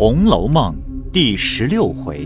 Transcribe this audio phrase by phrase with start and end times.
[0.00, 0.74] 红楼梦》
[1.10, 2.24] 第十六回：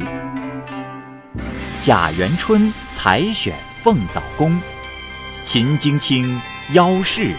[1.80, 4.60] 贾元春采选凤藻宫，
[5.44, 6.40] 秦京卿
[6.72, 7.34] 邀试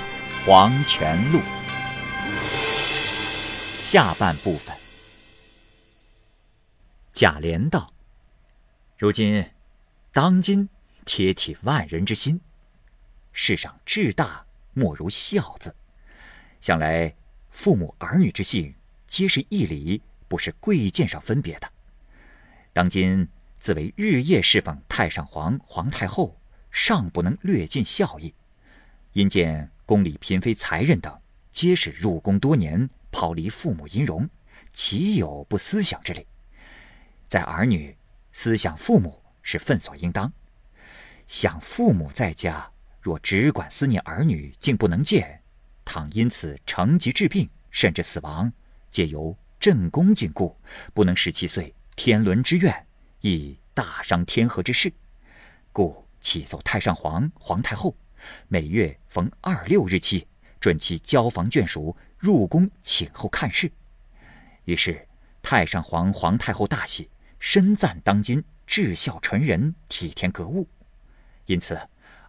[0.46, 1.40] 黄泉路。
[3.80, 4.76] 下半部分。
[7.14, 7.94] 贾琏道
[9.00, 9.42] ：“如今，
[10.12, 10.68] 当今
[11.06, 12.42] 铁体万人之心，
[13.32, 15.74] 世上至大莫如孝字。
[16.60, 17.16] 想来
[17.52, 18.76] 父母儿女之性，
[19.08, 21.70] 皆是一理，不是贵贱上分别的。
[22.74, 23.28] 当今
[23.60, 26.40] 自为日夜侍奉太上皇、皇太后，
[26.72, 28.34] 尚不能略尽孝义。
[29.14, 31.18] 因见宫里嫔妃、才人等，
[31.50, 34.30] 皆是入宫多年，抛离父母音容，
[34.74, 36.26] 岂有不思想之理？”
[37.28, 37.96] 在儿女
[38.34, 40.32] 思想父母是分所应当，
[41.28, 42.70] 想父母在家，
[43.02, 45.42] 若只管思念儿女，竟不能见，
[45.86, 48.52] 倘因此成疾致病，甚至死亡，
[48.92, 50.54] 皆由朕宫禁锢，
[50.94, 52.86] 不能使其遂天伦之愿，
[53.22, 54.94] 亦大伤天和之事。
[55.74, 57.98] 故启奏太上皇、皇太后，
[58.48, 60.28] 每月逢二六日期，
[60.60, 63.72] 准其交房眷属入宫请候看事。
[64.66, 65.04] 于是
[65.42, 67.10] 太上皇、皇太后大喜。
[67.40, 70.68] 深赞当今至孝纯人，体贴格物，
[71.48, 71.76] 因此，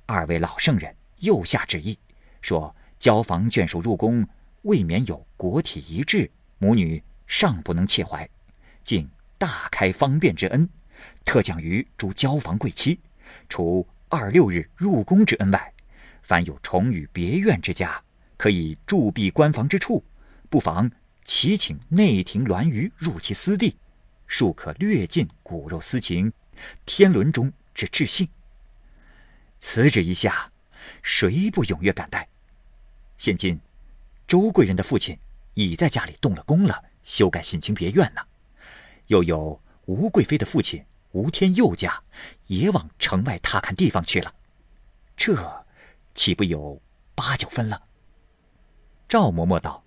[0.07, 1.99] 二位老圣人又下旨意，
[2.41, 4.27] 说交房眷属入宫，
[4.63, 8.29] 未免有国体遗志，母女尚不能切怀，
[8.85, 10.69] 竟大开方便之恩，
[11.25, 12.99] 特降于诸交房贵妻，
[13.49, 15.73] 除二六日入宫之恩外，
[16.23, 18.03] 凡有重与别院之家，
[18.37, 20.05] 可以驻避官房之处，
[20.49, 20.91] 不妨
[21.25, 23.77] 祈请内廷銮舆入其私地。
[24.29, 26.33] 庶可略尽骨肉私情，
[26.85, 28.29] 天伦中之至性。
[29.61, 30.51] 此旨一下，
[31.03, 32.29] 谁不踊跃感戴？
[33.19, 33.61] 现今，
[34.27, 35.17] 周贵人的父亲
[35.55, 38.21] 已在家里动了工了，修改性情别院呢。
[39.07, 42.03] 又有吴贵妃的父亲吴天佑家，
[42.49, 44.35] 也往城外踏看地方去了。
[45.17, 45.65] 这
[46.15, 46.83] 岂不有
[47.15, 47.85] 八九分了？
[49.09, 49.85] 赵嬷嬷道：“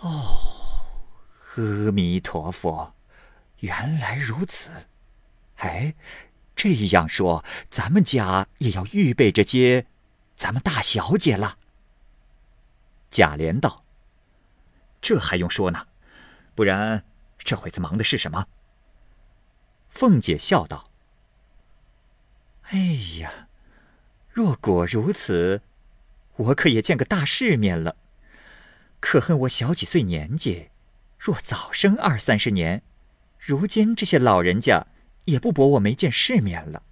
[0.00, 0.52] 哦。”
[1.56, 2.94] 阿弥陀佛，
[3.60, 4.70] 原来如此。
[5.56, 5.94] 哎，
[6.54, 9.86] 这样说，咱们家也要预备着接
[10.36, 11.58] 咱们大小姐了。
[13.10, 13.84] 贾琏道
[15.00, 15.86] ：“这还用说呢？
[16.54, 17.04] 不然
[17.38, 18.46] 这会子忙的是什么？”
[19.88, 20.90] 凤姐笑道
[22.70, 22.78] ：“哎
[23.20, 23.48] 呀，
[24.28, 25.62] 若果如此，
[26.36, 27.96] 我可也见个大世面了。
[29.00, 30.70] 可恨我小几岁年纪。”
[31.18, 32.82] 若早生二三十年，
[33.40, 34.86] 如今这些老人家
[35.24, 36.82] 也不驳我没见世面了。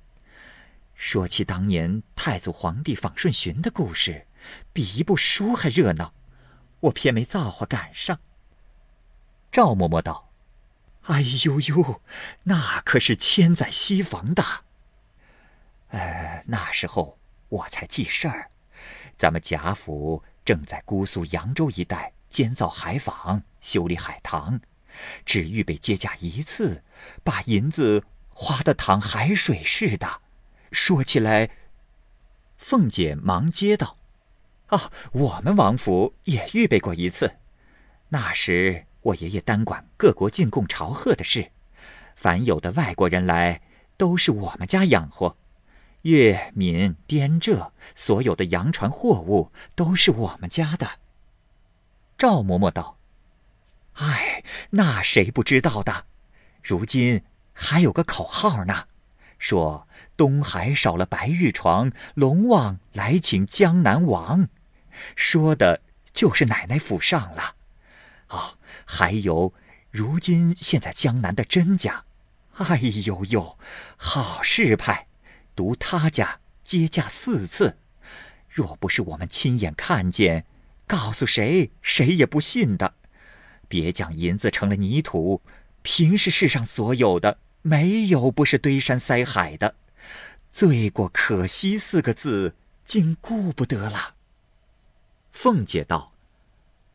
[0.95, 4.27] 说起当年太祖皇帝访顺巡的故事，
[4.73, 6.15] 比一部书还热闹，
[6.85, 8.21] 我偏没造化赶上。
[9.51, 10.31] 赵嬷嬷道
[11.07, 12.01] ：“哎呦呦，
[12.45, 14.45] 那可是千载西逢的。
[15.89, 17.19] 呃，那时候
[17.49, 18.51] 我才记事儿，
[19.17, 24.61] 咱们贾府正在姑苏扬州一带。”建造海坊，修理海棠，
[25.25, 26.83] 只预备接驾一次，
[27.23, 30.21] 把银子花的淌海水似的。
[30.73, 31.51] 说起来，
[32.57, 33.99] 凤姐忙接道
[34.75, 37.37] ：“哦，我们王府也预备过一次。
[38.09, 41.53] 那时我爷爷单管各国进贡朝贺的事，
[42.17, 43.61] 凡有的外国人来，
[43.97, 45.37] 都是我们家养活。
[46.03, 50.89] 粤闽滇浙所有的洋船货物，都是我们家的。”
[52.19, 52.99] 赵嬷嬷道
[53.95, 56.07] ：“哎，那谁不知道的？
[56.63, 58.89] 如今还有个口号呢，
[59.39, 59.87] 说
[60.17, 64.49] 东海少了白玉床，龙王来请江南王，
[65.17, 65.83] 说的
[66.13, 67.57] 就是奶奶府上了。
[68.29, 69.53] 哦，还有，
[69.91, 72.05] 如今现在江南的甄家，
[72.55, 73.59] 哎呦呦，
[73.97, 75.07] 好事派，
[75.55, 77.79] 独他家接驾四次，
[78.49, 80.47] 若不是我们亲眼看见。”
[80.87, 82.95] 告诉谁，谁也不信的。
[83.69, 85.41] 别讲银子成了泥土，
[85.81, 89.77] 平时世上所有的，没有不是堆山塞海的。
[90.53, 92.55] 罪过可惜四个字，
[92.85, 94.14] 竟顾不得了。
[95.35, 96.13] 凤姐道：“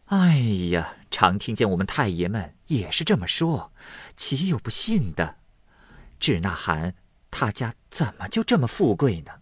[0.07, 0.37] 哎
[0.71, 3.73] 呀，常听见我们太爷们也是这么说，
[4.15, 5.35] 岂有不信的？
[6.19, 6.95] 只那喊
[7.29, 9.33] 他家怎么就这么富贵呢？”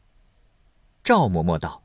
[1.06, 1.84] 赵嬷嬷道：“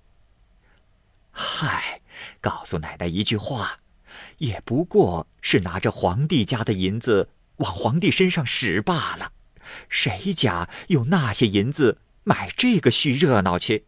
[1.30, 2.00] 嗨。”
[2.40, 3.80] 告诉奶奶一句话，
[4.38, 9.32] 也不过是拿着皇帝家的银子往皇帝身上使罢了。
[9.88, 13.86] 谁家有那些银子买这个虚热闹去？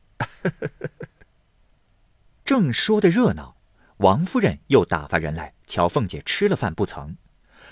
[2.44, 3.56] 正说的热闹，
[3.98, 7.16] 王夫人又打发人来瞧凤姐吃了饭不曾。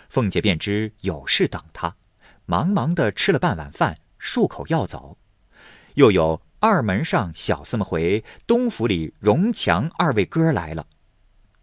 [0.08, 1.94] 凤姐便知有事等她，
[2.46, 5.18] 忙忙的吃了半碗饭，漱口要走。
[5.94, 10.86] 又有二门上小厮们回东府里荣强二位哥来了，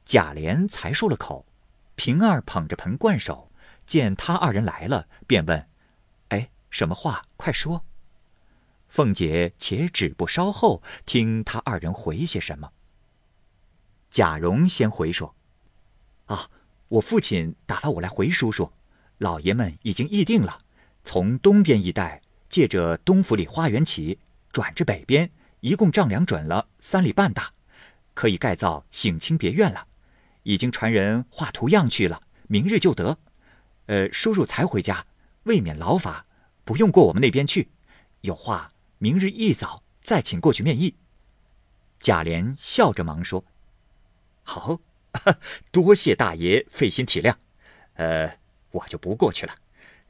[0.05, 1.47] 贾琏才漱了口，
[1.95, 3.51] 平儿捧着盆灌手，
[3.87, 5.67] 见他二人来了，便问
[6.29, 7.23] ：“哎，什么话？
[7.37, 7.83] 快说。”
[8.87, 12.71] 凤姐且止步稍后，听他二人回些什么。
[14.09, 15.35] 贾蓉先回说
[16.25, 16.49] ：“啊，
[16.87, 18.71] 我父亲打发我来回叔叔，
[19.17, 20.59] 老爷们已经议定了，
[21.03, 24.19] 从东边一带借着东府里花园起，
[24.51, 27.53] 转至北边，一共丈量准了三里半大，
[28.13, 29.87] 可以盖造省亲别院了。
[30.43, 33.17] 已经传人画图样去了，明日就得。
[33.85, 35.05] 呃，叔叔才回家，
[35.43, 36.25] 未免劳乏，
[36.63, 37.69] 不用过我们那边去。
[38.21, 38.71] 有话。”
[39.01, 40.93] 明日一早再请过去面议。
[42.01, 43.45] 贾琏笑着忙说
[44.43, 44.79] ：“好，
[45.71, 47.35] 多谢大爷费心体谅。
[47.95, 48.39] 呃，
[48.71, 49.55] 我就不过去了。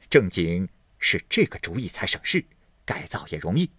[0.08, 0.68] 正经
[0.98, 2.44] 是这个主意才省事，
[2.84, 3.70] 改造也容易。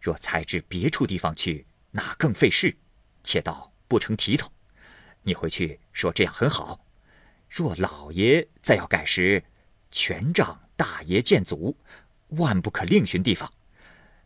[0.00, 2.76] 若才至别处地方去，那更费事，
[3.22, 4.50] 且倒不成体统。
[5.22, 6.84] 你回去说这样很好。
[7.48, 9.42] 若老爷再要改时，
[9.90, 11.76] 全仗大爷见阻，
[12.28, 13.52] 万不可另寻地方。”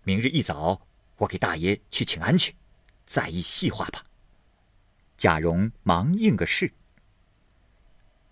[0.05, 0.87] 明日一早，
[1.17, 2.57] 我给大爷去请安去，
[3.07, 4.05] 再议细话吧。
[5.23, 6.73] 贾蓉忙应个是。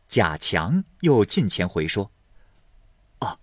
[0.09, 2.11] 贾强又近前回说
[3.21, 3.39] ：“哦，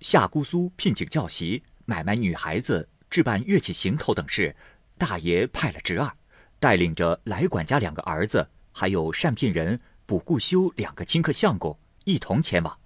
[0.00, 4.56] 夏姑苏聘请教习、买卖女孩子、置办乐器行头等事，
[4.96, 6.10] 大爷派了侄儿，
[6.58, 12.78] 带领着来管家两个儿子，还有单聘人、卜顾修两个亲客相公一同前往，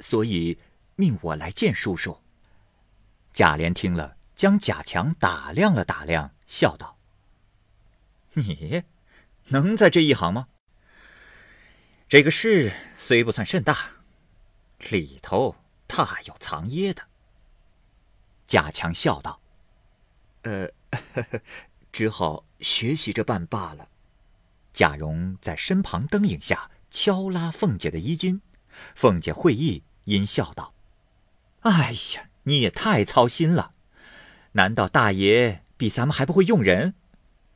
[0.00, 0.58] 所以
[0.94, 2.20] 命我来见叔叔。”
[3.32, 4.18] 贾琏听了。
[4.34, 6.98] 将贾强打量了打量，笑道
[8.34, 8.82] ：“你
[9.48, 10.48] 能在这一行吗？
[12.08, 13.90] 这个事虽不算甚大，
[14.90, 15.56] 里头
[15.86, 17.02] 大有藏掖的。”
[18.46, 19.40] 贾强笑道
[20.42, 20.68] ：“呃，
[21.90, 23.88] 只好学习着办罢了。”
[24.72, 28.40] 贾蓉在身旁灯影下敲拉凤姐的衣襟，
[28.94, 30.74] 凤姐会意，因笑道
[31.60, 33.72] ：“哎呀，你也太操心了。”
[34.52, 36.94] 难道大爷比咱们还不会用人？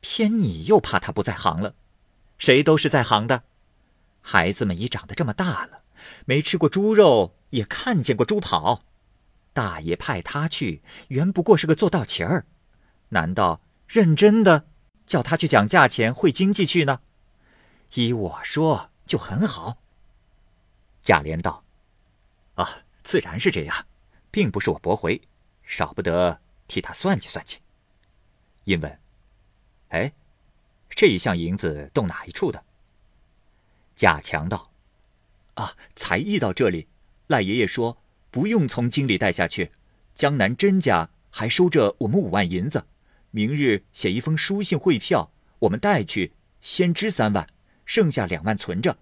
[0.01, 1.75] 偏你又怕他不在行了？
[2.37, 3.43] 谁都是在行的。
[4.21, 5.83] 孩子们已长得这么大了，
[6.25, 8.83] 没吃过猪肉，也看见过猪跑。
[9.53, 12.45] 大爷派他去，原不过是个做道旗儿。
[13.09, 14.67] 难道认真的
[15.05, 17.01] 叫他去讲价钱、会经济去呢？
[17.95, 19.77] 依我说，就很好。
[21.01, 21.63] 贾琏道
[22.55, 23.85] ：“啊，自然是这样，
[24.29, 25.21] 并不是我驳回，
[25.63, 27.57] 少不得。”替他算计算计。
[28.65, 28.98] 因问
[29.89, 30.11] ：“哎，
[30.89, 32.63] 这一项银子动哪一处的？”
[33.95, 34.71] 贾强道
[35.55, 36.87] ：“啊，才议到这里，
[37.27, 37.97] 赖爷爷说
[38.31, 39.71] 不用从京里带下去，
[40.15, 42.85] 江南甄家还收着我们五万银子，
[43.31, 46.31] 明日写一封书信汇票，我们带去，
[46.61, 47.47] 先支三万，
[47.85, 48.97] 剩下两万存着，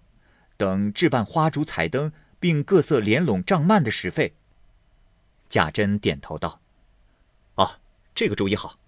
[0.56, 4.34] 等置办花烛彩灯，并各色帘笼帐幔的使费。”
[5.48, 6.60] 贾珍点头道。
[7.54, 7.78] 哦，
[8.14, 8.78] 这个主意好。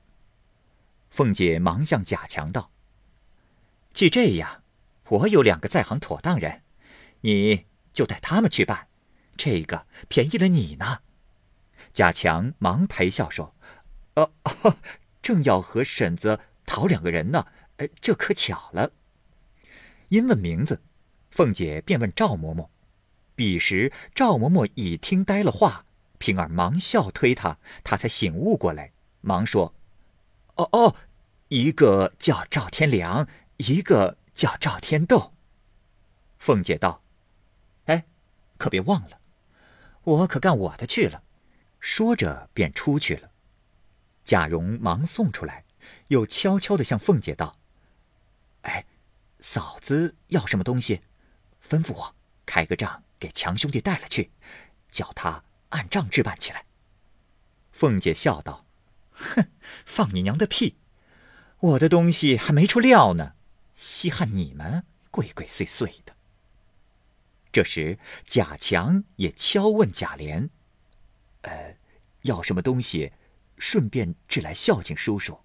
[1.11, 2.71] 凤姐忙向贾强道
[3.93, 4.63] ：“既这样，
[5.09, 6.63] 我有两个在行妥当人，
[7.21, 8.87] 你就带他们去办，
[9.37, 11.01] 这个便宜了你呢。”
[11.93, 13.55] 贾强忙陪笑说
[14.15, 14.31] ：“哦，
[15.21, 17.47] 正要和婶子讨两个人呢，
[18.01, 18.93] 这可巧了。”
[20.09, 20.81] 因问名字，
[21.31, 22.69] 凤姐便问赵嬷嬷。
[23.35, 25.87] 彼时赵嬷嬷已听呆了话。
[26.19, 29.75] 平儿忙笑推他，他才醒悟过来，忙说
[30.61, 30.97] ：“哦哦，
[31.49, 33.27] 一个叫赵天良，
[33.57, 35.33] 一个叫赵天斗。”
[36.39, 37.03] 凤姐道
[37.87, 38.05] ：“哎，
[38.59, 39.19] 可别忘了，
[40.03, 41.23] 我可干我的去了。”
[41.81, 43.31] 说着便出去了。
[44.23, 45.65] 贾蓉忙送出来，
[46.09, 47.59] 又悄悄的向凤姐道
[48.63, 48.85] ：“哎，
[49.41, 51.01] 嫂子要什么东西，
[51.67, 52.15] 吩咐我
[52.45, 54.31] 开个账给强兄弟带了去，
[54.91, 56.67] 叫他。”按账置办起来。
[57.71, 58.67] 凤姐笑道
[59.21, 59.49] ：“哼，
[59.85, 60.77] 放你娘的屁！
[61.61, 63.35] 我的东西还没出料呢，
[63.77, 66.17] 稀罕你们鬼鬼祟祟的。”
[67.53, 70.49] 这时贾强也敲问贾琏
[71.43, 71.77] ：“呃，
[72.23, 73.13] 要什么东西？
[73.59, 75.41] 顺便置来孝敬叔叔。”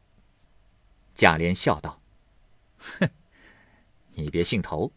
[1.14, 2.02] 贾琏笑道
[2.78, 3.10] ：“哼，
[4.14, 4.94] 你别兴头，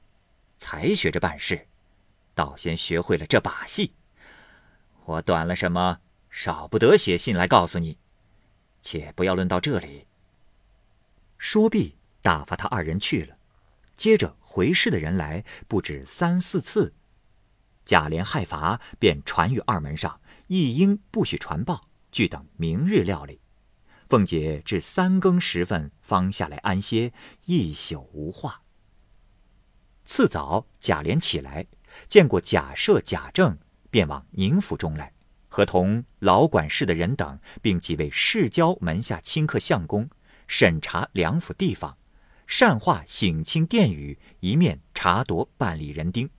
[0.58, 1.66] 才学着办事，
[2.34, 3.94] 倒先学会了这把戏。”
[5.06, 7.96] 我短了什么，少不得写信来告诉你。
[8.80, 10.06] 且不要论到这里。
[11.36, 13.36] 说毕，打发他二人去了。
[13.96, 16.94] 接着回事的人来不止三四次。
[17.84, 23.40] 贾琏害罚，便传于二门上，一应不许传报，俱等明日料理。
[24.08, 27.12] 凤姐至三更时分方下来安歇，
[27.46, 28.62] 一宿无话。
[30.04, 31.66] 次早，贾琏起来，
[32.08, 33.58] 见过贾赦、贾政，
[33.90, 35.12] 便往宁府中来，
[35.48, 40.08] 和同老管事的人等，并几位世交门下亲客相公，
[40.46, 41.96] 审查两府地方，
[42.46, 46.30] 善化省亲殿宇，一面查夺办理人丁。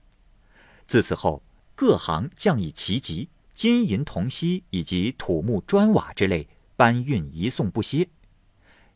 [0.86, 1.42] 自此后，
[1.74, 6.48] 各行将以齐集，金银铜锡以及土木砖瓦之类。
[6.76, 8.08] 搬运移送不歇，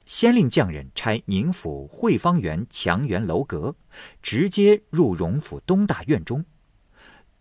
[0.06, 3.76] 先令匠人拆宁府汇芳园墙垣楼阁，
[4.22, 6.46] 直接入荣府东大院中。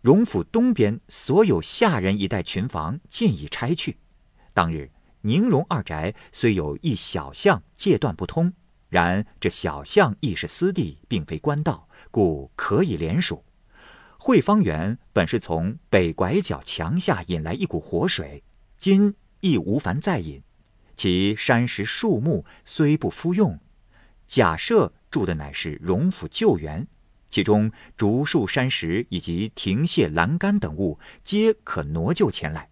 [0.04, 3.96] 荣府东边所有下人一带群房尽已拆去。
[4.52, 4.90] 当日
[5.22, 8.52] 宁荣二宅虽有一小巷界断不通，
[8.90, 13.42] 然这小巷亦是私地，并非官道，故可以连属。
[14.18, 18.44] 汇芳园本是从北拐角墙下引来一股活水，
[18.76, 19.14] 今。
[19.40, 20.42] 亦无烦再饮，
[20.96, 23.58] 其山石树木虽不敷用，
[24.26, 26.86] 假设住的乃是荣府旧园，
[27.34, 32.70] 其中竹树山石以及亭榭栏杆等物，皆可挪就前来。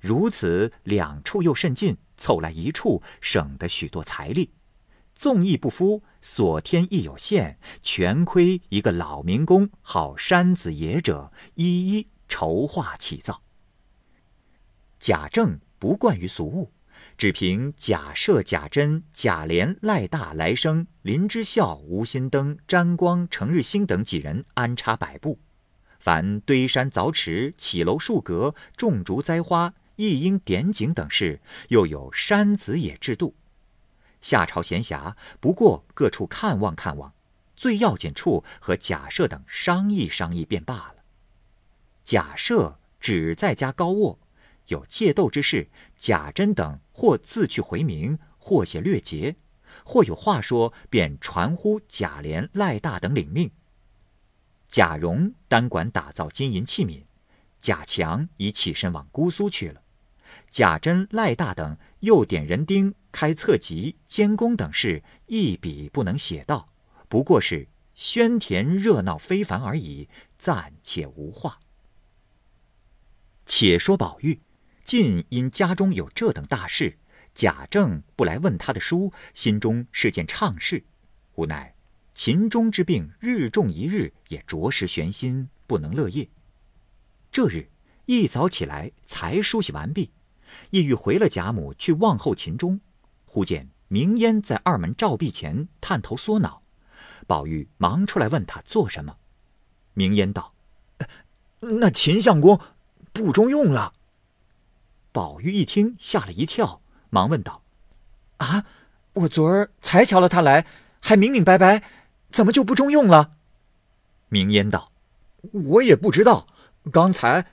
[0.00, 4.50] 如此两处又甚近，凑来一处，省得许多财力。
[5.14, 13.40] 纵意不敷，所添亦有限，全亏一个老民工好山子野者，一一筹划起造。
[14.98, 15.60] 贾政。
[15.78, 16.72] 不惯于俗物，
[17.18, 25.38] 只凭贾赦、贾珍、贾琏、赖大、来生、林之孝、吴心登、詹光、程日兴等几人安插摆布。
[25.98, 33.34] 凡堆山凿池、起楼树阁、种竹栽花、一应点景等事，又有山子野制度。
[34.20, 37.14] 夏朝闲暇，不过各处看望看望，
[37.56, 40.96] 最要紧处和贾赦等商议商议便罢了。
[42.04, 44.18] 贾赦只在家高卧。
[44.68, 49.36] 有借斗之事，贾珍等或自去回明，或写略节，
[49.84, 53.50] 或有话说，便传呼贾琏、赖大等领命。
[54.68, 57.04] 贾蓉单管打造金银器皿，
[57.60, 59.82] 贾强已起身往姑苏去了。
[60.50, 66.68] 贾珍、赖大等又点人丁、开册籍、监工等事，一笔不能写到，
[67.08, 71.60] 不过是喧甜热闹非凡而已，暂且无话。
[73.46, 74.40] 且说宝玉。
[74.86, 76.96] 近因家中有这等大事，
[77.34, 80.84] 贾政不来问他的书，心中是件怅事。
[81.34, 81.74] 无奈
[82.14, 86.28] 秦钟之病日重一日，也着实悬心，不能乐业。
[87.32, 87.68] 这日
[88.04, 90.12] 一早起来，才梳洗完毕，
[90.70, 92.80] 意欲回了贾母去望候秦钟，
[93.26, 96.62] 忽见明烟在二门照壁前探头缩脑，
[97.26, 99.16] 宝玉忙出来问他做什么。
[99.94, 100.54] 明烟道
[101.58, 102.60] ：“那秦相公
[103.12, 103.92] 不中用了。”
[105.16, 107.62] 宝玉一听，吓了一跳，忙问道
[108.36, 108.66] ：“啊，
[109.14, 110.66] 我昨儿才瞧了他来，
[111.00, 111.82] 还明明白白，
[112.30, 113.30] 怎么就不中用了？”
[114.28, 114.92] 明烟道
[115.72, 116.46] ：“我也不知道，
[116.92, 117.46] 刚才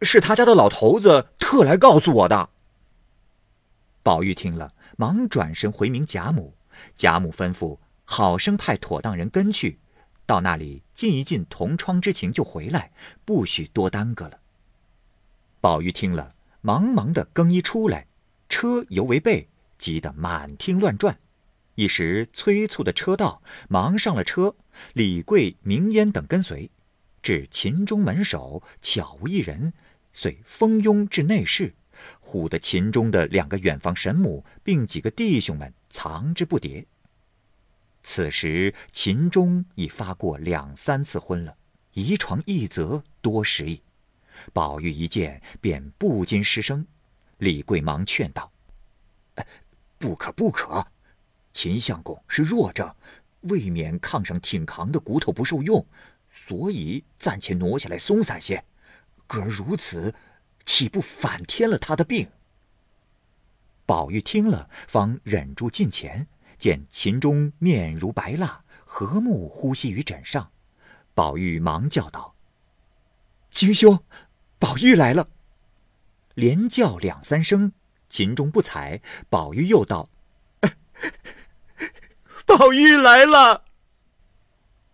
[0.00, 2.50] 是他家的老头子特来告诉我的。”
[4.04, 6.54] 宝玉听了，忙转身回明贾母，
[6.94, 9.80] 贾母吩咐好生派妥当人跟去，
[10.24, 12.92] 到那里尽一尽同窗之情，就回来，
[13.24, 14.38] 不许多耽搁了。
[15.60, 16.34] 宝玉听了。
[16.60, 18.06] 忙忙的更衣出来，
[18.48, 19.48] 车犹未备，
[19.78, 21.18] 急得满厅乱转。
[21.76, 24.56] 一时催促的车到，忙上了车。
[24.94, 26.70] 李贵、明烟等跟随，
[27.22, 29.72] 至秦中门首，巧无一人，
[30.12, 31.74] 遂蜂拥至内室，
[32.24, 36.84] 唬得秦中的两个远房神母，并几个弟兄们藏之不迭。
[38.02, 41.56] 此时秦钟已发过两三次婚了，
[41.92, 43.82] 一床一则，多时矣。
[44.52, 46.86] 宝玉一见，便不禁失声。
[47.38, 48.50] 李贵忙劝道
[49.98, 50.86] ：“不可不可，
[51.52, 52.92] 秦相公是弱症，
[53.42, 55.86] 未免炕上挺扛的骨头不受用，
[56.30, 58.64] 所以暂且挪下来松散些。
[59.26, 60.14] 可如此，
[60.64, 62.28] 岂不反添了他的病？”
[63.86, 66.26] 宝玉听了，方忍住近前，
[66.58, 70.50] 见秦钟面如白蜡，和睦呼吸于枕上。
[71.14, 72.34] 宝玉忙叫道
[73.50, 74.02] ：“秦兄！”
[74.58, 75.28] 宝玉来了，
[76.34, 77.72] 连叫两三声，
[78.08, 79.00] 秦钟不睬。
[79.30, 80.10] 宝玉又道
[82.44, 83.64] ：“宝玉来了。”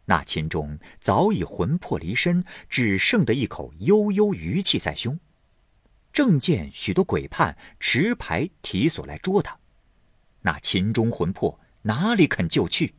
[0.06, 5.18] 那秦钟早已魂魄离身，只剩得一口悠悠余气在胸。
[6.12, 9.58] 正见许多鬼判持牌提锁来捉他，
[10.42, 12.94] 那秦钟魂魄哪里肯就去？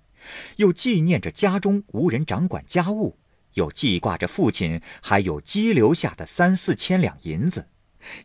[0.55, 3.19] 又纪念着家中无人掌管家务，
[3.55, 7.67] 又记挂着父亲还有积留下的三四千两银子，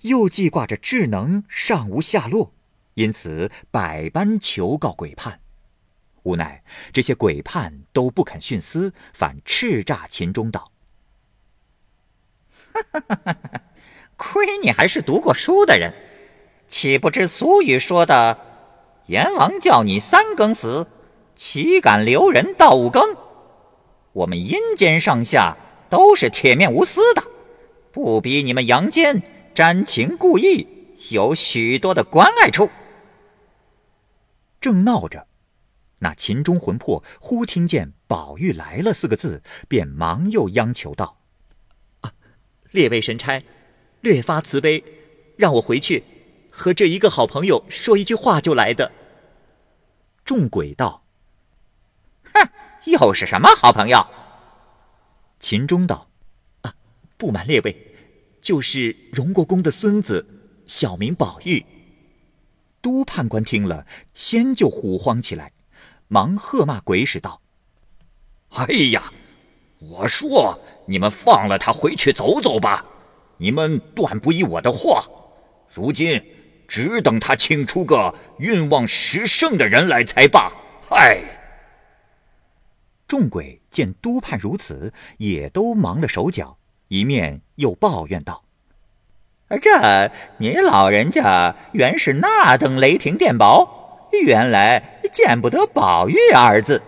[0.03, 2.53] 又记挂着智能尚无下落，
[2.95, 5.41] 因此百般求告鬼判。
[6.25, 10.71] 无奈这些鬼判都不肯徇私，反叱咤秦钟道
[14.17, 15.95] ：“亏你还是读过书的人，
[16.69, 18.39] 岂不知俗语说的
[19.07, 20.89] ‘阎王叫你三更死，
[21.35, 23.17] 岂敢留人到五更’？
[24.13, 25.57] 我们阴间上下
[25.89, 27.25] 都是铁面无私的，
[27.93, 29.23] 不比你们阳间
[29.55, 30.67] 瞻情顾意，
[31.11, 32.71] 有许多的关爱处。”
[34.61, 35.27] 正闹着。
[36.03, 41.19] 那秦钟魂魄忽听见“宝玉来了”四个字，便忙又央求道
[42.01, 42.13] ：“啊，
[42.71, 43.43] 列位神差，
[44.01, 44.83] 略发慈悲，
[45.37, 46.03] 让我回去
[46.51, 48.91] 和这一个好朋友说一句话就来的。”
[50.25, 51.05] 众鬼道：“，
[52.85, 54.07] 又是什么好朋友？”
[55.41, 56.09] 秦钟道
[56.63, 56.75] ：“啊，
[57.17, 57.95] 不瞒列位，
[58.43, 60.27] 就是荣国公的孙子，
[60.67, 61.65] 小名宝玉。”
[62.83, 65.53] 都判官听了，先就唬慌起来。
[66.09, 67.41] 忙喝骂鬼使道
[68.57, 69.13] ：“哎呀，
[69.79, 72.85] 我说你们放了他回去走走吧，
[73.37, 75.05] 你们断不依我的话。
[75.73, 76.23] 如今
[76.67, 80.53] 只等他请出个运旺时盛的人来才罢。”
[80.89, 81.23] 嗨！
[83.11, 88.45] 众鬼见都判如此，也都忙了手脚，一面又抱怨道
[89.61, 96.83] ：“这你老人家原是那等雷霆电宝。”原来见不得宝玉二字，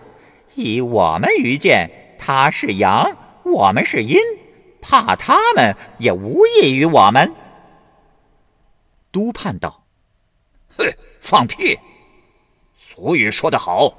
[0.55, 4.17] 以我们愚见，他是阳，我们是阴，
[4.81, 7.35] 怕他们也无益于我们。
[9.11, 9.85] 都判道
[10.79, 10.87] ：“哼，
[11.21, 11.81] 放屁！
[12.77, 13.93] 俗语说得好，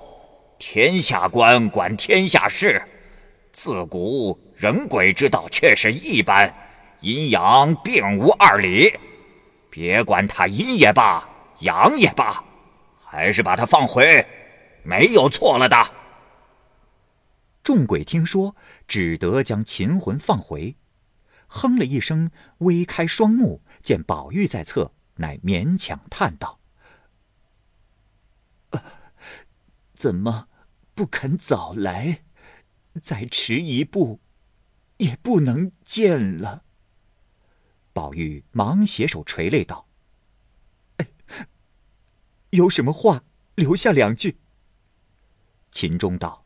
[0.66, 2.82] 天下官管天下事，
[3.52, 6.56] 自古人鬼之道却是一般，
[7.02, 8.98] 阴阳并无二理。
[9.70, 12.42] 别管他阴也罢，阳也罢。”
[13.06, 14.26] 还是把他放回，
[14.84, 15.78] 没有错了的。
[17.62, 18.56] 众鬼听说，
[18.88, 20.78] 只得将秦魂放回，
[21.46, 26.58] 哼了一声，微开双目，见宝玉在侧，乃勉强叹道
[29.94, 30.48] ：“怎么
[30.96, 32.24] 不肯早来？
[33.02, 34.20] 再迟一步，
[34.98, 36.64] 也不能见了。”
[37.94, 39.88] 宝玉忙携手垂泪道。
[42.52, 43.24] 有什么话，
[43.56, 44.38] 留下两句。
[45.72, 46.46] 秦钟道：“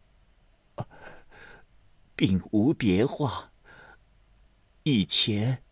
[2.15, 3.51] 并无别话。
[4.83, 5.63] 以前，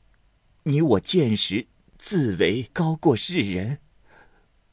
[0.64, 3.80] 你我见识自为高过世人，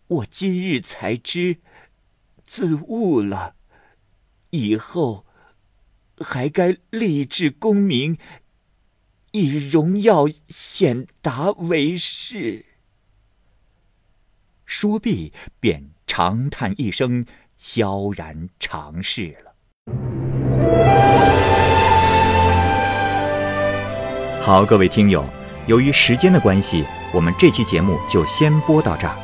[0.08, 1.60] 我今日才知，
[2.42, 3.54] 自悟了。
[4.54, 5.24] 以后，
[6.18, 8.18] 还该立志功名，
[9.30, 12.66] 以荣耀显达为是。”
[14.66, 17.24] 说毕，便长叹一声，
[17.56, 19.54] 萧然长逝了。
[24.42, 25.24] 好，各位听友，
[25.66, 26.84] 由于时间的关系，
[27.14, 29.16] 我们这期节目就先播到这儿。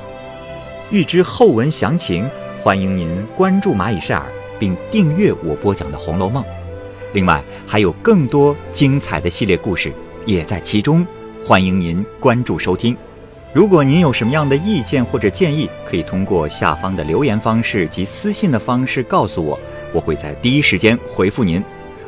[0.90, 2.26] 欲知后文详情，
[2.62, 6.42] 欢迎您关注蚂蚁晒尔，并订阅我播讲的《红楼梦》。
[7.12, 9.92] 另外，还有更多精彩的系列故事
[10.26, 11.06] 也在其中，
[11.44, 12.96] 欢迎您关注收听。
[13.54, 19.58] 如果您有什么样的意见或者建议，可以通过下方的留言方式及私信的方式告诉我，
[19.92, 21.62] 我会在第一时间回复您。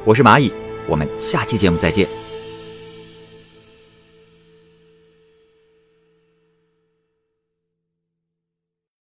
[0.05, 0.53] 我是蚂蚁，
[0.87, 2.30] 我们下期节目再见。